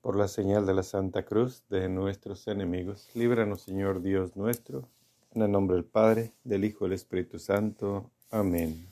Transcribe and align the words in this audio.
Por 0.00 0.16
la 0.16 0.28
señal 0.28 0.64
de 0.64 0.72
la 0.72 0.82
Santa 0.82 1.24
Cruz 1.24 1.62
de 1.68 1.90
nuestros 1.90 2.48
enemigos, 2.48 3.10
líbranos 3.14 3.60
Señor 3.60 4.00
Dios 4.00 4.34
nuestro, 4.34 4.88
en 5.34 5.42
el 5.42 5.52
nombre 5.52 5.76
del 5.76 5.84
Padre, 5.84 6.32
del 6.42 6.64
Hijo 6.64 6.86
y 6.86 6.88
del 6.88 6.94
Espíritu 6.94 7.38
Santo. 7.38 8.10
Amén. 8.30 8.88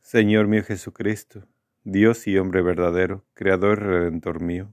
Señor 0.00 0.46
mío 0.46 0.64
Jesucristo, 0.64 1.42
Dios 1.84 2.26
y 2.26 2.38
hombre 2.38 2.62
verdadero, 2.62 3.24
Creador 3.34 3.78
y 3.78 3.84
Redentor 3.84 4.40
mío, 4.40 4.72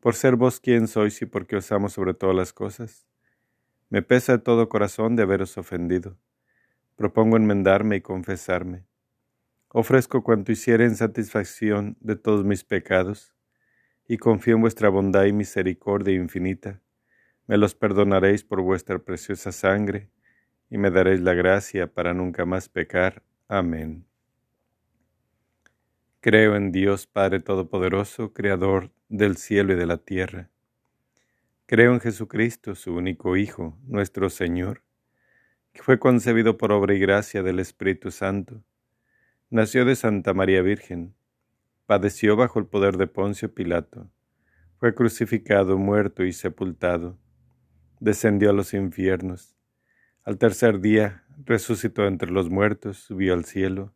por 0.00 0.14
ser 0.14 0.36
vos 0.36 0.58
quien 0.58 0.88
sois 0.88 1.20
y 1.20 1.26
porque 1.26 1.56
os 1.56 1.70
amo 1.72 1.90
sobre 1.90 2.14
todas 2.14 2.34
las 2.34 2.54
cosas, 2.54 3.06
me 3.90 4.00
pesa 4.00 4.32
de 4.32 4.42
todo 4.42 4.70
corazón 4.70 5.14
de 5.14 5.24
haberos 5.24 5.58
ofendido. 5.58 6.16
Propongo 6.96 7.36
enmendarme 7.36 7.96
y 7.96 8.00
confesarme 8.00 8.86
Ofrezco 9.74 10.22
cuanto 10.22 10.52
hiciera 10.52 10.84
en 10.84 10.96
satisfacción 10.96 11.96
de 12.00 12.14
todos 12.14 12.44
mis 12.44 12.62
pecados, 12.62 13.34
y 14.06 14.18
confío 14.18 14.56
en 14.56 14.60
vuestra 14.60 14.90
bondad 14.90 15.24
y 15.24 15.32
misericordia 15.32 16.14
infinita. 16.14 16.82
Me 17.46 17.56
los 17.56 17.74
perdonaréis 17.74 18.44
por 18.44 18.60
vuestra 18.60 18.98
preciosa 18.98 19.50
sangre, 19.50 20.10
y 20.68 20.76
me 20.76 20.90
daréis 20.90 21.22
la 21.22 21.32
gracia 21.32 21.86
para 21.86 22.12
nunca 22.12 22.44
más 22.44 22.68
pecar. 22.68 23.22
Amén. 23.48 24.04
Creo 26.20 26.54
en 26.54 26.70
Dios 26.70 27.06
Padre 27.06 27.40
Todopoderoso, 27.40 28.34
Creador 28.34 28.90
del 29.08 29.38
cielo 29.38 29.72
y 29.72 29.76
de 29.76 29.86
la 29.86 29.96
tierra. 29.96 30.50
Creo 31.64 31.94
en 31.94 32.00
Jesucristo, 32.00 32.74
su 32.74 32.94
único 32.94 33.38
Hijo, 33.38 33.78
nuestro 33.86 34.28
Señor, 34.28 34.82
que 35.72 35.82
fue 35.82 35.98
concebido 35.98 36.58
por 36.58 36.72
obra 36.72 36.92
y 36.92 36.98
gracia 36.98 37.42
del 37.42 37.58
Espíritu 37.58 38.10
Santo 38.10 38.62
Nació 39.52 39.84
de 39.84 39.96
Santa 39.96 40.32
María 40.32 40.62
Virgen, 40.62 41.14
padeció 41.84 42.36
bajo 42.36 42.58
el 42.58 42.64
poder 42.64 42.96
de 42.96 43.06
Poncio 43.06 43.52
Pilato, 43.52 44.10
fue 44.78 44.94
crucificado, 44.94 45.76
muerto 45.76 46.24
y 46.24 46.32
sepultado, 46.32 47.18
descendió 48.00 48.48
a 48.48 48.54
los 48.54 48.72
infiernos, 48.72 49.54
al 50.24 50.38
tercer 50.38 50.80
día 50.80 51.24
resucitó 51.44 52.06
entre 52.06 52.30
los 52.30 52.48
muertos, 52.48 52.96
subió 52.96 53.34
al 53.34 53.44
cielo, 53.44 53.92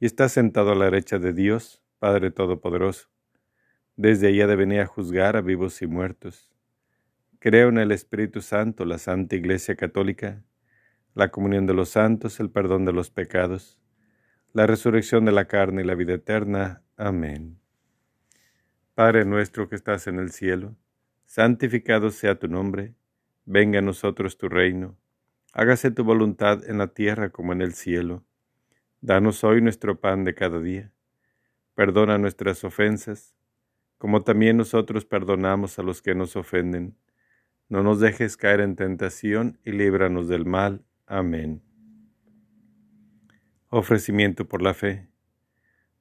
y 0.00 0.04
está 0.04 0.28
sentado 0.28 0.72
a 0.72 0.74
la 0.74 0.84
derecha 0.84 1.18
de 1.18 1.32
Dios, 1.32 1.82
Padre 1.98 2.30
Todopoderoso. 2.30 3.08
Desde 3.96 4.28
allá 4.28 4.46
de 4.46 4.80
a 4.82 4.86
juzgar 4.86 5.38
a 5.38 5.40
vivos 5.40 5.80
y 5.80 5.86
muertos. 5.86 6.52
Creo 7.38 7.70
en 7.70 7.78
el 7.78 7.90
Espíritu 7.90 8.42
Santo, 8.42 8.84
la 8.84 8.98
Santa 8.98 9.34
Iglesia 9.34 9.76
Católica, 9.76 10.44
la 11.14 11.30
comunión 11.30 11.64
de 11.64 11.72
los 11.72 11.88
santos, 11.88 12.38
el 12.38 12.50
perdón 12.50 12.84
de 12.84 12.92
los 12.92 13.08
pecados, 13.08 13.80
la 14.54 14.68
resurrección 14.68 15.24
de 15.24 15.32
la 15.32 15.46
carne 15.46 15.82
y 15.82 15.84
la 15.84 15.96
vida 15.96 16.14
eterna. 16.14 16.84
Amén. 16.96 17.58
Padre 18.94 19.24
nuestro 19.24 19.68
que 19.68 19.74
estás 19.74 20.06
en 20.06 20.20
el 20.20 20.30
cielo, 20.30 20.76
santificado 21.26 22.10
sea 22.10 22.38
tu 22.38 22.46
nombre, 22.46 22.94
venga 23.44 23.80
a 23.80 23.82
nosotros 23.82 24.38
tu 24.38 24.48
reino, 24.48 24.96
hágase 25.52 25.90
tu 25.90 26.04
voluntad 26.04 26.62
en 26.70 26.78
la 26.78 26.86
tierra 26.86 27.30
como 27.30 27.52
en 27.52 27.62
el 27.62 27.74
cielo. 27.74 28.24
Danos 29.00 29.42
hoy 29.42 29.60
nuestro 29.60 30.00
pan 30.00 30.22
de 30.22 30.36
cada 30.36 30.60
día. 30.60 30.92
Perdona 31.74 32.16
nuestras 32.16 32.62
ofensas, 32.62 33.34
como 33.98 34.22
también 34.22 34.56
nosotros 34.56 35.04
perdonamos 35.04 35.80
a 35.80 35.82
los 35.82 36.00
que 36.00 36.14
nos 36.14 36.36
ofenden. 36.36 36.96
No 37.68 37.82
nos 37.82 37.98
dejes 37.98 38.36
caer 38.36 38.60
en 38.60 38.76
tentación 38.76 39.58
y 39.64 39.72
líbranos 39.72 40.28
del 40.28 40.46
mal. 40.46 40.84
Amén. 41.06 41.73
Ofrecimiento 43.76 44.46
por 44.46 44.62
la 44.62 44.72
fe, 44.72 45.08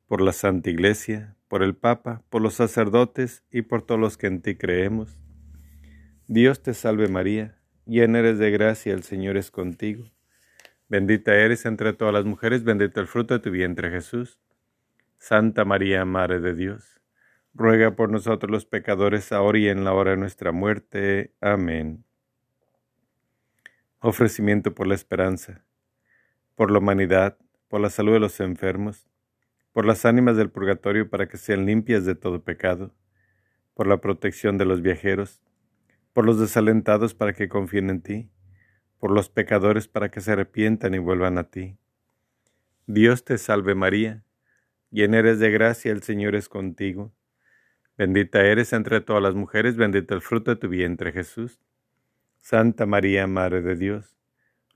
por 0.05 0.21
la 0.21 0.31
Santa 0.31 0.69
Iglesia, 0.69 1.35
por 1.47 1.63
el 1.63 1.75
Papa, 1.75 2.21
por 2.29 2.39
los 2.39 2.53
sacerdotes 2.53 3.43
y 3.49 3.63
por 3.63 3.81
todos 3.81 3.99
los 3.99 4.15
que 4.15 4.27
en 4.27 4.43
ti 4.43 4.55
creemos. 4.55 5.19
Dios 6.27 6.61
te 6.61 6.75
salve 6.75 7.07
María, 7.07 7.57
llena 7.87 8.19
eres 8.19 8.37
de 8.37 8.51
gracia, 8.51 8.93
el 8.93 9.01
Señor 9.01 9.37
es 9.37 9.49
contigo. 9.49 10.05
Bendita 10.87 11.33
eres 11.33 11.65
entre 11.65 11.93
todas 11.93 12.13
las 12.13 12.25
mujeres, 12.25 12.63
bendito 12.63 13.01
el 13.01 13.07
fruto 13.07 13.33
de 13.33 13.39
tu 13.39 13.49
vientre 13.49 13.89
Jesús. 13.89 14.39
Santa 15.17 15.65
María, 15.65 16.05
Madre 16.05 16.39
de 16.41 16.53
Dios, 16.53 17.01
ruega 17.55 17.95
por 17.95 18.11
nosotros 18.11 18.51
los 18.51 18.65
pecadores, 18.67 19.31
ahora 19.31 19.57
y 19.57 19.69
en 19.69 19.83
la 19.83 19.93
hora 19.93 20.11
de 20.11 20.17
nuestra 20.17 20.51
muerte. 20.51 21.33
Amén. 21.41 22.05
Ofrecimiento 23.97 24.75
por 24.75 24.85
la 24.85 24.93
esperanza, 24.93 25.65
por 26.53 26.69
la 26.69 26.77
humanidad, 26.77 27.39
por 27.73 27.81
la 27.81 27.89
salud 27.89 28.13
de 28.13 28.19
los 28.19 28.39
enfermos, 28.39 29.07
por 29.71 29.87
las 29.87 30.05
ánimas 30.05 30.37
del 30.37 30.51
purgatorio 30.51 31.09
para 31.09 31.27
que 31.27 31.37
sean 31.37 31.65
limpias 31.65 32.05
de 32.05 32.13
todo 32.13 32.43
pecado, 32.43 32.93
por 33.73 33.87
la 33.87 33.99
protección 33.99 34.59
de 34.59 34.65
los 34.65 34.83
viajeros, 34.83 35.41
por 36.13 36.23
los 36.23 36.39
desalentados 36.39 37.15
para 37.15 37.33
que 37.33 37.49
confíen 37.49 37.89
en 37.89 38.01
ti, 38.03 38.29
por 38.99 39.09
los 39.09 39.27
pecadores 39.27 39.87
para 39.87 40.11
que 40.11 40.21
se 40.21 40.33
arrepientan 40.33 40.93
y 40.93 40.99
vuelvan 40.99 41.39
a 41.39 41.45
ti. 41.49 41.75
Dios 42.85 43.25
te 43.25 43.39
salve 43.39 43.73
María, 43.73 44.23
llena 44.91 45.17
eres 45.17 45.39
de 45.39 45.49
gracia, 45.49 45.91
el 45.91 46.03
Señor 46.03 46.35
es 46.35 46.49
contigo. 46.49 47.11
Bendita 47.97 48.45
eres 48.45 48.71
entre 48.71 49.01
todas 49.01 49.23
las 49.23 49.33
mujeres, 49.33 49.77
bendito 49.77 50.13
el 50.13 50.21
fruto 50.21 50.51
de 50.51 50.57
tu 50.57 50.69
vientre 50.69 51.11
Jesús. 51.11 51.59
Santa 52.37 52.85
María, 52.85 53.25
Madre 53.25 53.63
de 53.63 53.75
Dios 53.75 54.15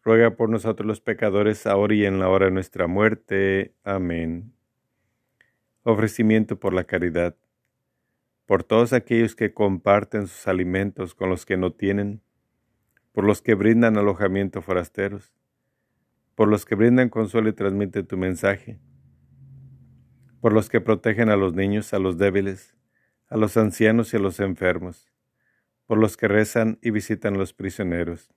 ruega 0.08 0.38
por 0.38 0.50
nosotros 0.50 0.88
los 0.88 1.02
pecadores, 1.02 1.68
ahora 1.68 1.94
y 1.94 2.06
en 2.06 2.18
la 2.18 2.30
hora 2.30 2.46
de 2.46 2.52
nuestra 2.54 2.88
muerte. 2.88 3.74
Amén. 3.84 4.54
Ofrecimiento 5.84 6.58
por 6.58 6.74
la 6.74 6.86
caridad. 6.86 7.36
Por 8.46 8.64
todos 8.64 8.94
aquellos 8.94 9.36
que 9.36 9.54
comparten 9.54 10.28
sus 10.28 10.48
alimentos 10.48 11.14
con 11.14 11.30
los 11.30 11.46
que 11.46 11.58
no 11.58 11.74
tienen, 11.74 12.22
por 13.12 13.26
los 13.26 13.42
que 13.42 13.54
brindan 13.54 13.98
alojamiento 13.98 14.60
a 14.60 14.62
forasteros, 14.62 15.36
por 16.36 16.48
los 16.48 16.64
que 16.64 16.76
brindan 16.76 17.10
consuelo 17.10 17.50
y 17.50 17.54
transmiten 17.54 18.08
tu 18.08 18.16
mensaje, 18.16 18.80
por 20.40 20.54
los 20.54 20.70
que 20.70 20.80
protegen 20.80 21.28
a 21.28 21.36
los 21.36 21.54
niños, 21.54 21.94
a 21.94 22.00
los 22.00 22.18
débiles, 22.18 22.78
a 23.28 23.36
los 23.36 23.58
ancianos 23.58 24.14
y 24.14 24.16
a 24.16 24.22
los 24.22 24.40
enfermos, 24.40 25.12
por 25.86 25.98
los 25.98 26.16
que 26.16 26.30
rezan 26.30 26.80
y 26.82 26.92
visitan 26.92 27.36
a 27.36 27.40
los 27.40 27.52
prisioneros 27.52 28.37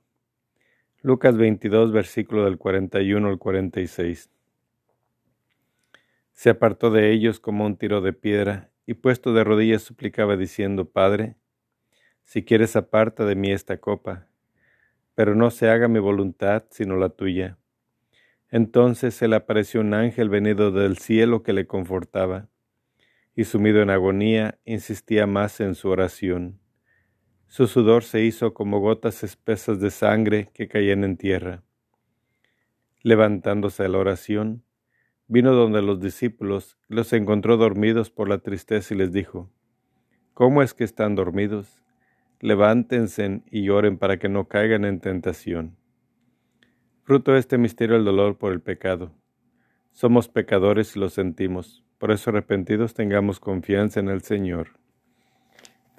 Lucas 1.03 1.35
22, 1.35 1.91
versículo 1.91 2.45
del 2.45 2.59
41 2.59 3.27
al 3.27 3.39
46. 3.39 4.29
Se 6.31 6.49
apartó 6.51 6.91
de 6.91 7.11
ellos 7.11 7.39
como 7.39 7.65
un 7.65 7.75
tiro 7.75 8.01
de 8.01 8.13
piedra 8.13 8.69
y 8.85 8.93
puesto 8.93 9.33
de 9.33 9.43
rodillas 9.43 9.81
suplicaba 9.81 10.37
diciendo, 10.37 10.85
Padre, 10.85 11.37
si 12.23 12.43
quieres 12.45 12.75
aparta 12.75 13.25
de 13.25 13.33
mí 13.33 13.51
esta 13.51 13.77
copa, 13.77 14.27
pero 15.15 15.33
no 15.33 15.49
se 15.49 15.69
haga 15.71 15.87
mi 15.87 15.97
voluntad 15.97 16.65
sino 16.69 16.95
la 16.97 17.09
tuya. 17.09 17.57
Entonces 18.51 19.15
se 19.15 19.27
le 19.27 19.37
apareció 19.37 19.81
un 19.81 19.95
ángel 19.95 20.29
venido 20.29 20.69
del 20.69 20.99
cielo 20.99 21.41
que 21.41 21.53
le 21.53 21.65
confortaba, 21.65 22.47
y 23.35 23.45
sumido 23.45 23.81
en 23.81 23.89
agonía 23.89 24.59
insistía 24.65 25.25
más 25.25 25.61
en 25.61 25.73
su 25.73 25.89
oración. 25.89 26.60
Su 27.51 27.67
sudor 27.67 28.05
se 28.05 28.23
hizo 28.23 28.53
como 28.53 28.79
gotas 28.79 29.25
espesas 29.25 29.81
de 29.81 29.91
sangre 29.91 30.47
que 30.53 30.69
caían 30.69 31.03
en 31.03 31.17
tierra. 31.17 31.63
Levantándose 33.01 33.83
a 33.83 33.89
la 33.89 33.97
oración, 33.97 34.63
vino 35.27 35.51
donde 35.51 35.81
los 35.81 35.99
discípulos, 35.99 36.77
los 36.87 37.11
encontró 37.11 37.57
dormidos 37.57 38.09
por 38.09 38.29
la 38.29 38.37
tristeza 38.37 38.93
y 38.93 38.97
les 38.97 39.11
dijo, 39.11 39.51
¿Cómo 40.33 40.63
es 40.63 40.73
que 40.73 40.85
están 40.85 41.15
dormidos? 41.15 41.83
Levántense 42.39 43.41
y 43.51 43.63
lloren 43.63 43.97
para 43.97 44.17
que 44.17 44.29
no 44.29 44.47
caigan 44.47 44.85
en 44.85 45.01
tentación. 45.01 45.75
Fruto 47.03 47.33
de 47.33 47.39
este 47.39 47.57
misterio 47.57 47.97
el 47.97 48.05
dolor 48.05 48.37
por 48.37 48.53
el 48.53 48.61
pecado. 48.61 49.11
Somos 49.91 50.29
pecadores 50.29 50.95
y 50.95 50.99
lo 50.99 51.09
sentimos, 51.09 51.83
por 51.97 52.11
eso 52.11 52.29
arrepentidos 52.29 52.93
tengamos 52.93 53.41
confianza 53.41 53.99
en 53.99 54.07
el 54.07 54.21
Señor. 54.21 54.80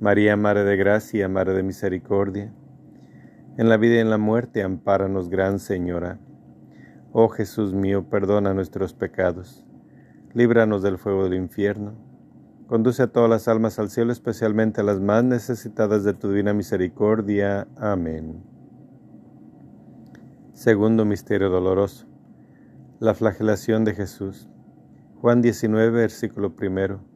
María, 0.00 0.36
Madre 0.36 0.64
de 0.64 0.76
Gracia, 0.76 1.28
Madre 1.28 1.54
de 1.54 1.62
Misericordia, 1.62 2.52
en 3.56 3.68
la 3.68 3.76
vida 3.76 3.96
y 3.96 3.98
en 3.98 4.10
la 4.10 4.18
muerte, 4.18 4.62
ampáranos, 4.62 5.28
Gran 5.28 5.60
Señora. 5.60 6.18
Oh 7.12 7.28
Jesús 7.28 7.74
mío, 7.74 8.10
perdona 8.10 8.54
nuestros 8.54 8.92
pecados, 8.92 9.64
líbranos 10.32 10.82
del 10.82 10.98
fuego 10.98 11.24
del 11.24 11.34
infierno, 11.34 11.94
conduce 12.66 13.04
a 13.04 13.06
todas 13.06 13.30
las 13.30 13.46
almas 13.46 13.78
al 13.78 13.88
cielo, 13.88 14.12
especialmente 14.12 14.80
a 14.80 14.84
las 14.84 15.00
más 15.00 15.22
necesitadas 15.22 16.02
de 16.02 16.14
tu 16.14 16.28
divina 16.28 16.52
misericordia. 16.52 17.68
Amén. 17.76 18.42
Segundo 20.54 21.04
Misterio 21.04 21.50
Doloroso. 21.50 22.06
La 22.98 23.14
flagelación 23.14 23.84
de 23.84 23.94
Jesús. 23.94 24.48
Juan 25.20 25.42
19, 25.42 25.90
versículo 25.90 26.56
primero. 26.56 27.13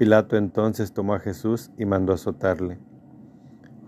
Pilato 0.00 0.38
entonces 0.38 0.94
tomó 0.94 1.12
a 1.12 1.18
Jesús 1.18 1.70
y 1.76 1.84
mandó 1.84 2.14
azotarle. 2.14 2.78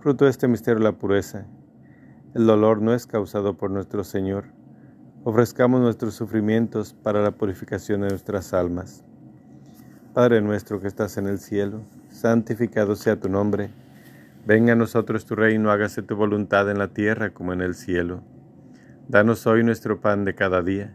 Fruto 0.01 0.27
de 0.27 0.31
este 0.31 0.47
misterio 0.47 0.83
la 0.83 0.93
pureza. 0.93 1.47
El 2.35 2.47
dolor 2.47 2.83
no 2.83 2.93
es 2.93 3.07
causado 3.07 3.57
por 3.57 3.71
nuestro 3.71 4.05
Señor, 4.05 4.45
ofrezcamos 5.25 5.81
nuestros 5.81 6.13
sufrimientos 6.13 6.93
para 6.93 7.23
la 7.23 7.31
purificación 7.31 8.03
de 8.03 8.11
nuestras 8.11 8.53
almas. 8.53 9.03
Padre 10.13 10.43
nuestro 10.43 10.81
que 10.81 10.89
estás 10.89 11.17
en 11.17 11.29
el 11.29 11.39
cielo, 11.39 11.81
santificado 12.11 12.95
sea 12.95 13.19
tu 13.19 13.31
nombre. 13.31 13.71
Venga 14.45 14.75
a 14.75 14.77
nosotros 14.77 15.25
tu 15.25 15.35
reino, 15.35 15.71
hágase 15.71 16.03
tu 16.03 16.15
voluntad 16.15 16.71
en 16.71 16.77
la 16.77 16.89
tierra 16.89 17.33
como 17.33 17.55
en 17.55 17.63
el 17.63 17.75
cielo. 17.75 18.23
Danos 19.09 19.47
hoy 19.47 19.65
nuestro 19.65 20.03
pan 20.03 20.27
de 20.27 20.35
cada 20.35 20.61
día. 20.61 20.95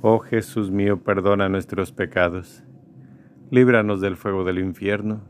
Oh 0.00 0.20
Jesús 0.20 0.70
mío, 0.70 1.02
perdona 1.02 1.48
nuestros 1.48 1.90
pecados, 1.90 2.62
líbranos 3.50 4.00
del 4.00 4.16
fuego 4.16 4.44
del 4.44 4.60
infierno, 4.60 5.22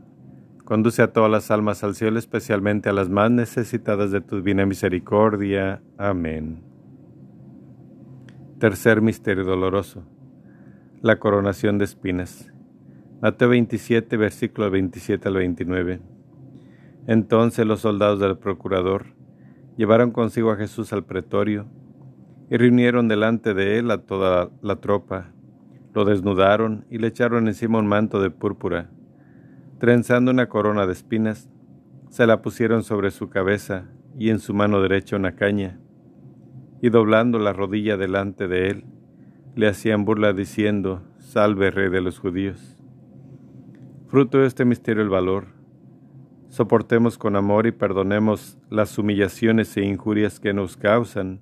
conduce 0.63 1.01
a 1.01 1.11
todas 1.11 1.31
las 1.31 1.49
almas 1.49 1.83
al 1.83 1.95
cielo, 1.95 2.19
especialmente 2.19 2.87
a 2.87 2.93
las 2.93 3.09
más 3.09 3.31
necesitadas 3.31 4.11
de 4.11 4.21
tu 4.21 4.35
divina 4.35 4.67
misericordia. 4.67 5.81
Amén. 5.97 6.61
Tercer 8.59 9.01
misterio 9.01 9.43
doloroso, 9.43 10.03
la 11.01 11.17
coronación 11.17 11.79
de 11.79 11.85
espinas. 11.85 12.53
Mateo 13.23 13.49
27, 13.49 14.17
versículo 14.17 14.69
27 14.69 15.29
al 15.29 15.33
29. 15.33 15.99
Entonces 17.07 17.65
los 17.65 17.79
soldados 17.79 18.19
del 18.19 18.37
procurador 18.37 19.15
llevaron 19.77 20.11
consigo 20.11 20.51
a 20.51 20.57
Jesús 20.57 20.93
al 20.93 21.05
pretorio 21.05 21.65
y 22.49 22.57
reunieron 22.57 23.07
delante 23.07 23.53
de 23.53 23.77
él 23.77 23.91
a 23.91 23.99
toda 23.99 24.49
la 24.61 24.77
tropa. 24.77 25.31
Lo 25.93 26.05
desnudaron 26.05 26.85
y 26.89 26.97
le 26.97 27.07
echaron 27.07 27.47
encima 27.47 27.79
un 27.79 27.87
manto 27.87 28.21
de 28.21 28.31
púrpura. 28.31 28.89
Trenzando 29.79 30.31
una 30.31 30.49
corona 30.49 30.85
de 30.85 30.93
espinas, 30.93 31.49
se 32.09 32.25
la 32.25 32.41
pusieron 32.41 32.83
sobre 32.83 33.11
su 33.11 33.29
cabeza 33.29 33.85
y 34.17 34.29
en 34.29 34.39
su 34.39 34.53
mano 34.53 34.81
derecha 34.81 35.15
una 35.15 35.35
caña. 35.35 35.79
Y 36.81 36.89
doblando 36.89 37.37
la 37.37 37.53
rodilla 37.53 37.97
delante 37.97 38.47
de 38.47 38.69
él, 38.69 38.85
le 39.55 39.67
hacían 39.67 40.05
burla 40.05 40.33
diciendo, 40.33 41.03
Salve 41.19 41.69
Rey 41.69 41.89
de 41.89 42.01
los 42.01 42.17
judíos. 42.17 42.77
Fruto 44.07 44.39
de 44.39 44.47
este 44.47 44.65
misterio 44.65 45.03
el 45.03 45.09
valor. 45.09 45.47
Soportemos 46.47 47.19
con 47.19 47.35
amor 47.35 47.67
y 47.67 47.71
perdonemos 47.71 48.57
las 48.71 48.97
humillaciones 48.97 49.75
e 49.77 49.85
injurias 49.85 50.39
que 50.39 50.53
nos 50.53 50.77
causan 50.77 51.41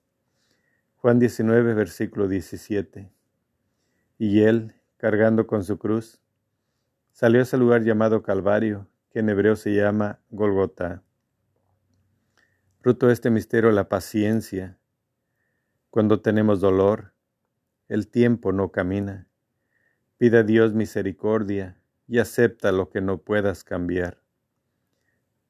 Juan 1.01 1.17
19, 1.17 1.73
versículo 1.73 2.27
17. 2.27 3.11
Y 4.19 4.41
él, 4.43 4.75
cargando 4.97 5.47
con 5.47 5.63
su 5.63 5.79
cruz, 5.79 6.21
salió 7.11 7.39
a 7.39 7.43
ese 7.43 7.57
lugar 7.57 7.81
llamado 7.81 8.21
Calvario, 8.21 8.87
que 9.09 9.17
en 9.17 9.29
hebreo 9.29 9.55
se 9.55 9.73
llama 9.73 10.19
Golgota. 10.29 11.01
Fruto 12.81 13.07
de 13.07 13.13
este 13.13 13.31
misterio 13.31 13.71
la 13.71 13.89
paciencia. 13.89 14.77
Cuando 15.89 16.21
tenemos 16.21 16.61
dolor, 16.61 17.13
el 17.87 18.07
tiempo 18.07 18.51
no 18.51 18.71
camina. 18.71 19.27
Pide 20.19 20.37
a 20.37 20.43
Dios 20.43 20.75
misericordia 20.75 21.81
y 22.07 22.19
acepta 22.19 22.71
lo 22.71 22.91
que 22.91 23.01
no 23.01 23.17
puedas 23.17 23.63
cambiar. 23.63 24.21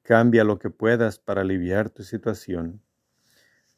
Cambia 0.02 0.46
lo 0.46 0.60
que 0.60 0.70
puedas 0.70 1.20
para 1.20 1.42
aliviar 1.42 1.90
tu 1.90 2.04
situación. 2.04 2.82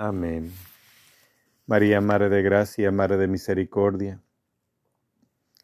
Amén. 0.00 0.52
María, 1.66 2.00
Madre 2.00 2.28
de 2.28 2.40
Gracia, 2.40 2.92
Madre 2.92 3.16
de 3.16 3.26
Misericordia, 3.26 4.22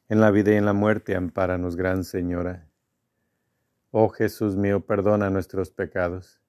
en 0.09 0.21
la 0.21 0.33
vida 0.33 0.53
y 0.53 0.57
en 0.57 0.65
la 0.65 0.73
muerte, 0.73 1.15
ampáranos, 1.15 1.77
Gran 1.77 2.03
Señora. 2.03 2.69
Oh 3.93 4.09
Jesús 4.09 4.57
mío, 4.57 4.85
perdona 4.85 5.31
nuestros 5.31 5.71
pecados, 5.71 6.41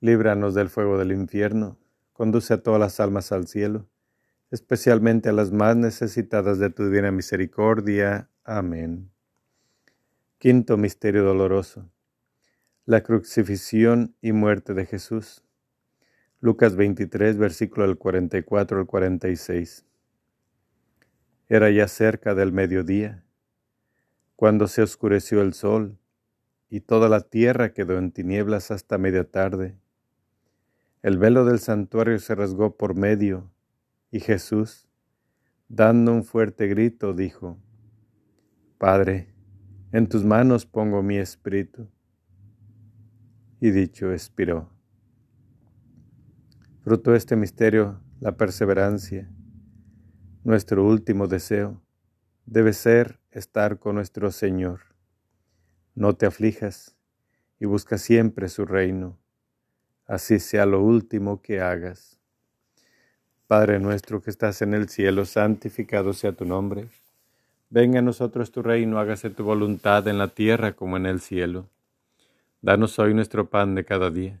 líbranos 0.00 0.54
del 0.54 0.70
fuego 0.70 0.96
del 0.96 1.12
infierno, 1.12 1.78
conduce 2.14 2.54
a 2.54 2.62
todas 2.62 2.80
las 2.80 2.98
almas 2.98 3.30
al 3.30 3.46
cielo, 3.46 3.86
especialmente 4.50 5.28
a 5.28 5.32
las 5.32 5.52
más 5.52 5.76
necesitadas 5.76 6.58
de 6.58 6.70
tu 6.70 6.86
divina 6.86 7.12
misericordia. 7.12 8.30
Amén. 8.42 9.10
Quinto 10.38 10.78
Misterio 10.78 11.24
Doloroso. 11.24 11.90
La 12.86 13.02
crucifixión 13.02 14.16
y 14.22 14.32
muerte 14.32 14.72
de 14.72 14.86
Jesús. 14.86 15.45
Lucas 16.46 16.76
23, 16.76 17.38
versículo 17.38 17.88
del 17.88 17.98
44 17.98 18.78
al 18.78 18.86
46. 18.86 19.84
Era 21.48 21.70
ya 21.70 21.88
cerca 21.88 22.36
del 22.36 22.52
mediodía, 22.52 23.24
cuando 24.36 24.68
se 24.68 24.80
oscureció 24.80 25.42
el 25.42 25.54
sol 25.54 25.98
y 26.70 26.82
toda 26.82 27.08
la 27.08 27.22
tierra 27.22 27.72
quedó 27.72 27.98
en 27.98 28.12
tinieblas 28.12 28.70
hasta 28.70 28.96
media 28.96 29.24
tarde. 29.24 29.76
El 31.02 31.18
velo 31.18 31.44
del 31.44 31.58
santuario 31.58 32.16
se 32.20 32.36
rasgó 32.36 32.76
por 32.76 32.94
medio 32.94 33.50
y 34.12 34.20
Jesús, 34.20 34.86
dando 35.66 36.12
un 36.12 36.22
fuerte 36.22 36.68
grito, 36.68 37.12
dijo, 37.12 37.58
Padre, 38.78 39.34
en 39.90 40.08
tus 40.08 40.24
manos 40.24 40.64
pongo 40.64 41.02
mi 41.02 41.16
espíritu. 41.16 41.88
Y 43.60 43.72
dicho, 43.72 44.12
expiró. 44.12 44.75
Fruto 46.86 47.10
de 47.10 47.18
este 47.18 47.34
misterio, 47.34 48.00
la 48.20 48.36
perseverancia. 48.36 49.28
Nuestro 50.44 50.84
último 50.84 51.26
deseo 51.26 51.82
debe 52.44 52.72
ser 52.72 53.18
estar 53.32 53.80
con 53.80 53.96
nuestro 53.96 54.30
Señor. 54.30 54.82
No 55.96 56.12
te 56.12 56.26
aflijas 56.26 56.96
y 57.58 57.66
busca 57.66 57.98
siempre 57.98 58.48
su 58.48 58.66
reino, 58.66 59.18
así 60.06 60.38
sea 60.38 60.64
lo 60.64 60.80
último 60.80 61.42
que 61.42 61.60
hagas. 61.60 62.20
Padre 63.48 63.80
nuestro 63.80 64.22
que 64.22 64.30
estás 64.30 64.62
en 64.62 64.72
el 64.72 64.88
cielo, 64.88 65.24
santificado 65.24 66.12
sea 66.12 66.34
tu 66.34 66.44
nombre. 66.44 66.86
Venga 67.68 67.98
a 67.98 68.02
nosotros 68.02 68.52
tu 68.52 68.62
reino, 68.62 69.00
hágase 69.00 69.30
tu 69.30 69.42
voluntad 69.42 70.06
en 70.06 70.18
la 70.18 70.28
tierra 70.28 70.74
como 70.74 70.96
en 70.96 71.06
el 71.06 71.18
cielo. 71.18 71.68
Danos 72.62 72.96
hoy 73.00 73.12
nuestro 73.12 73.50
pan 73.50 73.74
de 73.74 73.84
cada 73.84 74.08
día 74.12 74.40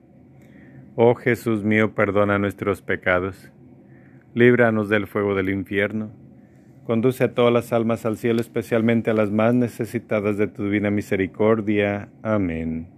Oh 0.95 1.15
Jesús 1.15 1.63
mío, 1.63 1.95
perdona 1.95 2.37
nuestros 2.37 2.81
pecados, 2.81 3.49
líbranos 4.33 4.89
del 4.89 5.07
fuego 5.07 5.35
del 5.35 5.49
infierno, 5.49 6.11
conduce 6.83 7.23
a 7.23 7.33
todas 7.33 7.53
las 7.53 7.71
almas 7.71 8.05
al 8.05 8.17
cielo, 8.17 8.41
especialmente 8.41 9.09
a 9.09 9.13
las 9.13 9.31
más 9.31 9.53
necesitadas 9.53 10.37
de 10.37 10.47
tu 10.47 10.65
divina 10.65 10.91
misericordia. 10.91 12.09
Amén. 12.23 12.89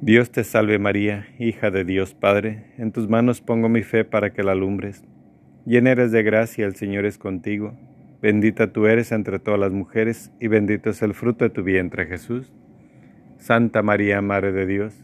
Dios 0.00 0.30
te 0.30 0.44
salve 0.44 0.78
María, 0.78 1.26
hija 1.40 1.72
de 1.72 1.84
Dios 1.84 2.14
Padre, 2.14 2.66
en 2.78 2.92
tus 2.92 3.08
manos 3.08 3.40
pongo 3.40 3.68
mi 3.68 3.82
fe 3.82 4.04
para 4.04 4.32
que 4.32 4.44
la 4.44 4.52
alumbres. 4.52 5.04
Llena 5.66 5.90
eres 5.90 6.12
de 6.12 6.22
gracia, 6.22 6.66
el 6.66 6.76
Señor 6.76 7.04
es 7.04 7.18
contigo. 7.18 7.76
Bendita 8.22 8.72
tú 8.72 8.86
eres 8.86 9.10
entre 9.10 9.40
todas 9.40 9.58
las 9.58 9.72
mujeres, 9.72 10.30
y 10.38 10.46
bendito 10.46 10.90
es 10.90 11.02
el 11.02 11.14
fruto 11.14 11.44
de 11.44 11.50
tu 11.50 11.64
vientre 11.64 12.06
Jesús. 12.06 12.52
Santa 13.38 13.82
María, 13.82 14.22
Madre 14.22 14.52
de 14.52 14.66
Dios, 14.66 15.03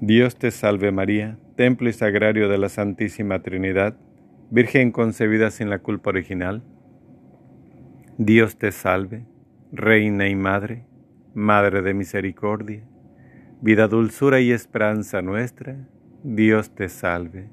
Dios 0.00 0.36
te 0.36 0.50
salve 0.50 0.92
María, 0.92 1.38
templo 1.56 1.88
y 1.88 1.92
sagrario 1.92 2.48
de 2.48 2.58
la 2.58 2.68
Santísima 2.68 3.42
Trinidad, 3.42 3.96
Virgen 4.50 4.90
concebida 4.90 5.50
sin 5.50 5.70
la 5.70 5.78
culpa 5.78 6.10
original. 6.10 6.62
Dios 8.18 8.56
te 8.56 8.72
salve, 8.72 9.24
Reina 9.70 10.26
y 10.28 10.34
Madre 10.34 10.84
Madre 11.34 11.82
de 11.82 11.94
misericordia, 11.94 12.82
vida, 13.60 13.86
dulzura 13.86 14.40
y 14.40 14.50
esperanza 14.50 15.22
nuestra, 15.22 15.76
Dios 16.24 16.74
te 16.74 16.88
salve. 16.88 17.50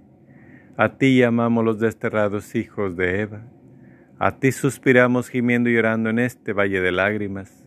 A 0.78 0.98
ti 0.98 1.20
llamamos 1.20 1.64
los 1.64 1.80
desterrados 1.80 2.56
hijos 2.56 2.98
de 2.98 3.22
Eva, 3.22 3.44
a 4.18 4.40
ti 4.40 4.52
suspiramos 4.52 5.30
gimiendo 5.30 5.70
y 5.70 5.76
llorando 5.76 6.10
en 6.10 6.18
este 6.18 6.54
valle 6.54 6.82
de 6.82 6.92
lágrimas. 6.92 7.64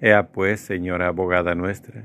Ea 0.00 0.28
pues, 0.28 0.60
Señora 0.60 1.08
abogada 1.08 1.54
nuestra, 1.54 2.04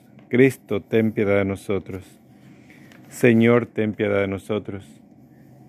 Cristo, 0.31 0.81
ten 0.81 1.11
piedad 1.11 1.39
de 1.39 1.45
nosotros. 1.45 2.03
Señor, 3.09 3.65
ten 3.65 3.93
piedad 3.93 4.21
de 4.21 4.27
nosotros. 4.27 4.87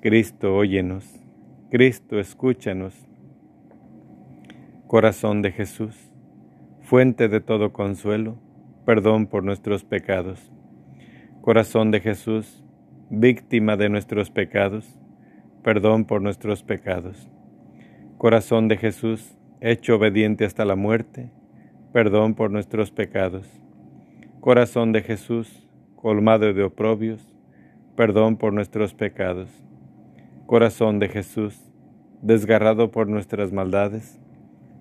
Cristo, 0.01 0.55
óyenos. 0.55 1.05
Cristo, 1.69 2.21
escúchanos. 2.21 2.95
Corazón 4.87 5.43
de 5.43 5.51
Jesús 5.51 6.13
fuente 6.93 7.29
de 7.31 7.41
todo 7.41 7.73
consuelo, 7.73 8.37
perdón 8.85 9.27
por 9.27 9.45
nuestros 9.45 9.83
pecados. 9.83 10.53
Corazón 11.41 11.91
de 11.91 12.01
Jesús, 12.01 12.63
víctima 13.09 13.79
de 13.79 13.89
nuestros 13.89 14.31
pecados, 14.31 14.99
perdón 15.63 16.05
por 16.05 16.21
nuestros 16.21 16.63
pecados. 16.63 17.31
Corazón 18.19 18.69
de 18.69 18.77
Jesús, 18.77 19.39
hecho 19.63 19.97
obediente 19.97 20.45
hasta 20.45 20.67
la 20.67 20.77
muerte, 20.77 21.31
perdón 21.93 22.35
por 22.35 22.51
nuestros 22.51 22.91
pecados. 22.91 23.49
Corazón 24.43 24.91
de 24.91 25.03
Jesús, 25.03 25.69
colmado 25.95 26.53
de 26.53 26.65
oprobios, 26.65 27.25
perdón 27.95 28.37
por 28.37 28.53
nuestros 28.53 28.93
pecados. 28.93 29.49
Corazón 30.47 30.99
de 30.99 31.09
Jesús, 31.09 31.73
desgarrado 32.23 32.91
por 32.91 33.07
nuestras 33.07 33.53
maldades, 33.53 34.21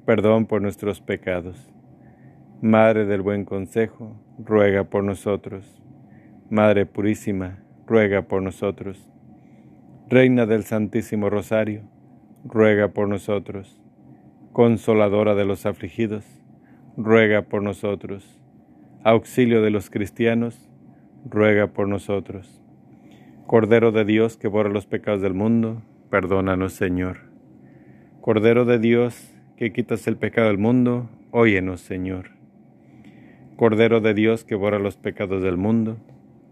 perdón 0.03 0.47
por 0.47 0.63
nuestros 0.63 0.99
pecados. 0.99 1.71
Madre 2.63 3.05
del 3.05 3.21
Buen 3.21 3.45
Consejo, 3.45 4.19
ruega 4.39 4.85
por 4.85 5.03
nosotros. 5.03 5.79
Madre 6.49 6.87
Purísima, 6.87 7.59
ruega 7.85 8.23
por 8.23 8.41
nosotros. 8.41 9.07
Reina 10.09 10.47
del 10.47 10.63
Santísimo 10.63 11.29
Rosario, 11.29 11.83
ruega 12.43 12.87
por 12.87 13.07
nosotros. 13.07 13.79
Consoladora 14.53 15.35
de 15.35 15.45
los 15.45 15.67
afligidos, 15.67 16.25
ruega 16.97 17.43
por 17.43 17.61
nosotros. 17.61 18.40
Auxilio 19.03 19.63
de 19.63 19.71
los 19.71 19.89
cristianos, 19.89 20.69
ruega 21.27 21.73
por 21.73 21.87
nosotros. 21.87 22.61
Cordero 23.47 23.91
de 23.91 24.05
Dios 24.05 24.37
que 24.37 24.47
borra 24.47 24.69
los 24.69 24.85
pecados 24.85 25.21
del 25.21 25.33
mundo, 25.33 25.81
perdónanos 26.11 26.73
Señor. 26.73 27.17
Cordero 28.21 28.63
de 28.63 28.77
Dios 28.77 29.33
que 29.57 29.73
quitas 29.73 30.05
el 30.05 30.17
pecado 30.17 30.49
del 30.49 30.59
mundo, 30.59 31.09
óyenos 31.31 31.81
Señor. 31.81 32.29
Cordero 33.55 34.01
de 34.01 34.13
Dios 34.13 34.43
que 34.43 34.53
borra 34.53 34.77
los 34.77 34.97
pecados 34.97 35.41
del 35.41 35.57
mundo, 35.57 35.97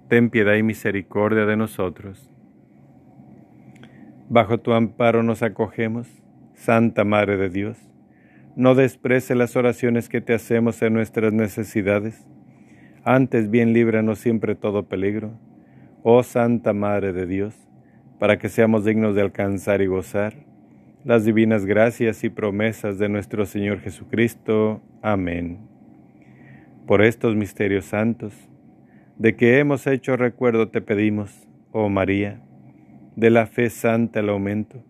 ten 0.08 0.32
piedad 0.32 0.56
y 0.56 0.64
misericordia 0.64 1.46
de 1.46 1.56
nosotros. 1.56 2.32
Bajo 4.28 4.60
tu 4.60 4.74
amparo 4.74 5.22
nos 5.22 5.44
acogemos, 5.44 6.08
Santa 6.56 7.04
Madre 7.04 7.38
de 7.38 7.50
Dios. 7.50 7.78
No 8.56 8.74
desprece 8.74 9.36
las 9.36 9.56
oraciones 9.56 10.10
que 10.10 10.20
te 10.20 10.34
hacemos 10.34 10.82
en 10.82 10.94
nuestras 10.94 11.32
necesidades, 11.32 12.26
antes 13.04 13.50
bien 13.50 13.74
líbranos 13.74 14.20
siempre 14.20 14.56
todo 14.56 14.84
peligro. 14.84 15.32
Oh 16.04 16.24
Santa 16.24 16.74
Madre 16.74 17.14
de 17.14 17.26
Dios, 17.26 17.56
para 18.20 18.38
que 18.38 18.50
seamos 18.50 18.86
dignos 18.86 19.16
de 19.16 19.22
alcanzar 19.22 19.82
y 19.82 19.88
gozar 19.88 20.34
las 21.06 21.24
divinas 21.24 21.66
gracias 21.66 22.24
y 22.24 22.30
promesas 22.30 23.00
de 23.00 23.10
nuestro 23.10 23.46
Señor 23.46 23.80
Jesucristo. 23.80 24.82
Amén 25.02 25.70
por 26.90 27.04
estos 27.04 27.36
misterios 27.36 27.86
santos, 27.86 28.34
de 29.20 29.36
que 29.36 29.60
hemos 29.60 29.86
hecho 29.86 30.18
recuerdo 30.18 30.70
te 30.70 30.82
pedimos, 30.82 31.48
oh 31.72 31.88
María, 31.88 32.42
de 33.16 33.30
la 33.30 33.46
fe 33.46 33.70
santa 33.70 34.22
el 34.22 34.30
aumento, 34.30 34.84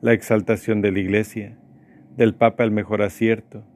la 0.00 0.14
exaltación 0.14 0.80
de 0.80 0.92
la 0.92 1.00
Iglesia, 1.00 1.58
del 2.16 2.32
Papa 2.32 2.64
el 2.64 2.70
mejor 2.70 3.02
acierto, 3.02 3.66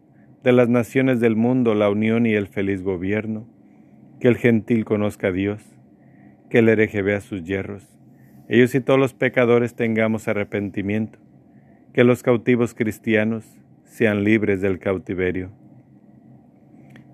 de 0.42 0.53
las 0.53 0.70
naciones 0.70 1.20
del 1.20 1.37
mundo 1.37 1.75
la 1.75 1.90
unión 1.90 2.25
y 2.25 2.33
el 2.33 2.46
feliz 2.46 2.83
gobierno, 2.83 3.46
que 4.21 4.29
el 4.29 4.37
gentil 4.37 4.85
conozca 4.85 5.29
a 5.29 5.33
Dios, 5.33 5.63
que 6.49 6.59
el 6.59 6.69
hereje 6.69 7.03
vea 7.03 7.21
sus 7.21 7.45
hierros, 7.45 7.97
ellos 8.49 8.75
y 8.75 8.81
todos 8.81 8.99
los 8.99 9.13
pecadores 9.13 9.75
tengamos 9.75 10.29
arrepentimiento, 10.29 11.19
que 11.93 12.05
los 12.05 12.23
cautivos 12.23 12.75
cristianos 12.75 13.45
sean 13.85 14.25
libres 14.25 14.61
del 14.61 14.79
cautiverio. 14.79 15.51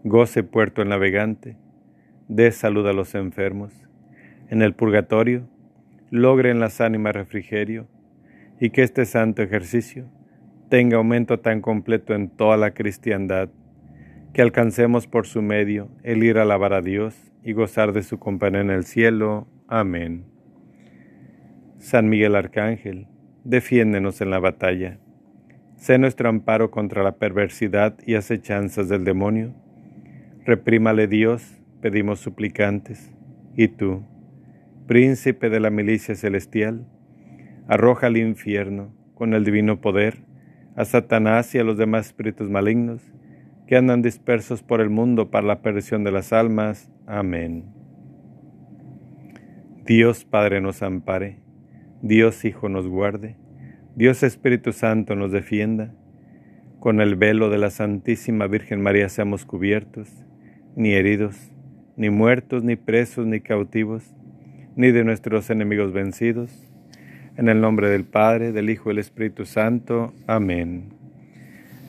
Goce 0.04 0.42
puerto 0.42 0.82
el 0.82 0.88
navegante, 0.88 1.56
dé 2.28 2.50
salud 2.52 2.86
a 2.86 2.92
los 2.92 3.14
enfermos, 3.14 3.72
en 4.48 4.62
el 4.62 4.74
purgatorio 4.74 5.48
logren 6.10 6.60
las 6.60 6.80
ánimas 6.82 7.14
refrigerio, 7.14 7.88
y 8.60 8.70
que 8.70 8.82
este 8.82 9.06
santo 9.06 9.42
ejercicio 9.42 10.08
tenga 10.68 10.98
aumento 10.98 11.40
tan 11.40 11.60
completo 11.60 12.14
en 12.14 12.28
toda 12.28 12.56
la 12.56 12.72
cristiandad, 12.72 13.48
que 14.32 14.40
alcancemos 14.40 15.06
por 15.06 15.26
su 15.26 15.42
medio 15.42 15.90
el 16.02 16.22
ir 16.22 16.38
a 16.38 16.42
alabar 16.42 16.72
a 16.72 16.80
Dios 16.80 17.14
y 17.44 17.52
gozar 17.52 17.92
de 17.92 18.02
su 18.02 18.18
compañía 18.18 18.60
en 18.60 18.70
el 18.70 18.84
cielo. 18.84 19.46
Amén. 19.68 20.24
San 21.78 22.08
Miguel 22.08 22.34
Arcángel, 22.34 23.08
defiéndenos 23.44 24.20
en 24.20 24.30
la 24.30 24.38
batalla. 24.38 24.98
Sé 25.76 25.98
nuestro 25.98 26.28
amparo 26.28 26.70
contra 26.70 27.02
la 27.02 27.16
perversidad 27.16 27.98
y 28.06 28.14
acechanzas 28.14 28.88
del 28.88 29.04
demonio. 29.04 29.54
Reprímale 30.44 31.08
Dios, 31.08 31.60
pedimos 31.80 32.20
suplicantes. 32.20 33.12
Y 33.56 33.68
tú, 33.68 34.02
príncipe 34.86 35.50
de 35.50 35.60
la 35.60 35.70
milicia 35.70 36.14
celestial, 36.14 36.86
arroja 37.68 38.06
al 38.06 38.16
infierno 38.16 38.94
con 39.14 39.34
el 39.34 39.44
divino 39.44 39.80
poder 39.80 40.24
a 40.74 40.84
Satanás 40.84 41.54
y 41.54 41.58
a 41.58 41.64
los 41.64 41.76
demás 41.76 42.06
espíritus 42.06 42.48
malignos 42.48 43.02
que 43.66 43.76
andan 43.76 44.02
dispersos 44.02 44.62
por 44.62 44.80
el 44.80 44.90
mundo 44.90 45.30
para 45.30 45.46
la 45.46 45.62
perdición 45.62 46.04
de 46.04 46.12
las 46.12 46.32
almas. 46.32 46.90
Amén. 47.06 47.64
Dios 49.84 50.24
Padre 50.24 50.60
nos 50.60 50.82
ampare 50.82 51.42
Dios 52.02 52.44
Hijo 52.44 52.68
nos 52.68 52.88
guarde, 52.88 53.36
Dios 53.94 54.24
Espíritu 54.24 54.72
Santo 54.72 55.14
nos 55.14 55.30
defienda, 55.30 55.94
con 56.80 57.00
el 57.00 57.14
velo 57.14 57.48
de 57.48 57.58
la 57.58 57.70
Santísima 57.70 58.48
Virgen 58.48 58.82
María 58.82 59.08
seamos 59.08 59.44
cubiertos, 59.44 60.08
ni 60.74 60.94
heridos, 60.94 61.52
ni 61.96 62.10
muertos, 62.10 62.64
ni 62.64 62.74
presos, 62.74 63.24
ni 63.24 63.40
cautivos, 63.40 64.16
ni 64.74 64.90
de 64.90 65.04
nuestros 65.04 65.48
enemigos 65.48 65.92
vencidos. 65.92 66.50
En 67.36 67.48
el 67.48 67.60
nombre 67.60 67.88
del 67.88 68.04
Padre, 68.04 68.50
del 68.50 68.68
Hijo 68.68 68.90
y 68.90 68.94
del 68.94 68.98
Espíritu 68.98 69.44
Santo. 69.44 70.12
Amén. 70.26 71.01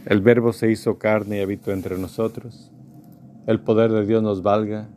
El 0.06 0.20
Verbo 0.20 0.52
se 0.52 0.70
hizo 0.70 0.98
carne 0.98 1.38
y 1.38 1.42
habitó 1.42 1.72
entre 1.72 1.98
nosotros. 1.98 2.72
El 3.48 3.62
poder 3.62 3.92
de 3.92 4.06
Dios 4.06 4.22
nos 4.22 4.44
valga 4.44 4.90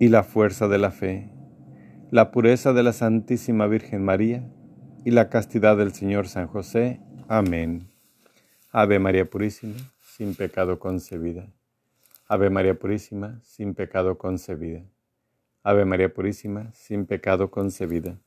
y 0.00 0.08
la 0.08 0.24
fuerza 0.24 0.66
de 0.66 0.78
la 0.78 0.90
fe, 0.90 1.30
la 2.10 2.32
pureza 2.32 2.72
de 2.72 2.82
la 2.82 2.92
Santísima 2.92 3.68
Virgen 3.68 4.04
María 4.04 4.48
y 5.04 5.12
la 5.12 5.28
castidad 5.28 5.76
del 5.76 5.92
Señor 5.92 6.26
San 6.26 6.48
José. 6.48 7.00
Amén. 7.28 7.86
Ave 8.72 8.98
María 8.98 9.30
Purísima, 9.30 9.76
sin 10.00 10.34
pecado 10.34 10.80
concebida. 10.80 11.48
Ave 12.26 12.50
María 12.50 12.76
Purísima, 12.76 13.40
sin 13.44 13.74
pecado 13.74 14.18
concebida. 14.18 14.82
Ave 15.62 15.84
María 15.84 16.12
Purísima, 16.12 16.72
sin 16.74 17.06
pecado 17.06 17.50
concebida. 17.50 18.18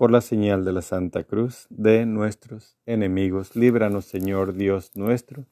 Por 0.00 0.10
la 0.10 0.22
señal 0.22 0.64
de 0.64 0.72
la 0.72 0.80
Santa 0.80 1.24
Cruz 1.24 1.66
de 1.68 2.06
nuestros 2.06 2.78
enemigos, 2.86 3.54
líbranos 3.54 4.06
Señor 4.06 4.54
Dios 4.54 4.92
nuestro, 4.96 5.44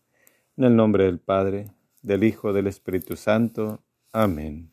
en 0.56 0.64
el 0.64 0.74
nombre 0.74 1.04
del 1.04 1.18
Padre, 1.18 1.66
del 2.00 2.24
Hijo, 2.24 2.54
del 2.54 2.66
Espíritu 2.66 3.14
Santo. 3.16 3.84
Amén. 4.10 4.72